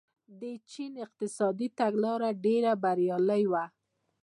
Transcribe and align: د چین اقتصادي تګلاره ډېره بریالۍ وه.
د 0.41 0.41
چین 0.71 0.93
اقتصادي 1.05 1.67
تګلاره 1.79 2.29
ډېره 2.45 2.71
بریالۍ 2.83 3.43
وه. 3.51 3.65